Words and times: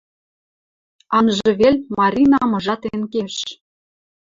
Анжы 1.17 1.49
вел, 1.59 1.75
Маринам 1.97 2.51
ыжатен 2.57 3.01
кеш... 3.13 3.35